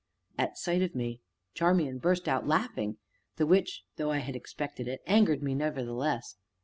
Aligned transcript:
At 0.35 0.57
sight 0.57 0.81
of 0.81 0.95
me 0.95 1.21
Charmian 1.53 1.99
burst 1.99 2.27
out 2.27 2.47
laughing, 2.47 2.97
the 3.35 3.45
which, 3.45 3.83
though 3.97 4.09
I 4.09 4.17
had 4.17 4.35
expected 4.35 4.87
it, 4.87 5.01
angered 5.05 5.43
me 5.43 5.53
nevertheless. 5.53 6.37